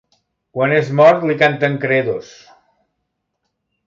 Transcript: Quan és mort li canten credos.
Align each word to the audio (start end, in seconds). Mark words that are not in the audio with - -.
Quan 0.57 0.71
és 0.77 0.87
mort 0.99 1.27
li 1.31 1.35
canten 1.43 1.75
credos. 1.83 2.31